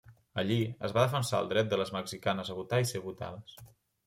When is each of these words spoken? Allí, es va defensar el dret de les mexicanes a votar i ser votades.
Allí, 0.43 0.55
es 0.87 0.95
va 0.95 1.03
defensar 1.03 1.41
el 1.45 1.51
dret 1.51 1.69
de 1.75 1.79
les 1.83 1.93
mexicanes 1.99 2.51
a 2.55 2.57
votar 2.63 2.81
i 2.87 2.89
ser 2.95 3.05
votades. 3.05 3.57